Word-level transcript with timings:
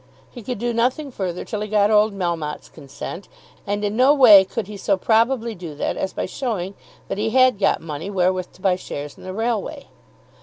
He 0.31 0.41
could 0.41 0.57
do 0.57 0.73
nothing 0.73 1.11
further 1.11 1.45
till 1.45 1.61
he 1.61 1.67
got 1.67 1.91
old 1.91 2.11
Melmotte's 2.17 2.69
consent, 2.69 3.27
and 3.67 3.85
in 3.85 3.95
no 3.95 4.15
way 4.15 4.43
could 4.43 4.65
he 4.65 4.75
so 4.75 4.97
probably 4.97 5.53
do 5.53 5.75
that 5.75 5.95
as 5.95 6.11
by 6.11 6.25
showing 6.25 6.73
that 7.07 7.19
he 7.19 7.29
had 7.29 7.59
got 7.59 7.81
money 7.81 8.09
wherewith 8.09 8.51
to 8.53 8.61
buy 8.63 8.77
shares 8.77 9.15
in 9.15 9.23
the 9.23 9.31
railway. 9.31 9.89